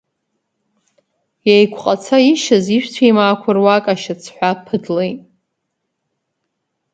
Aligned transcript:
Еиқәҟаца 1.53 2.17
ишьаз 2.31 2.65
ижәцәеимаақәа 2.75 3.49
руак 3.55 3.85
ашьацҳәа 3.93 4.51
ԥытлеит. 4.65 5.19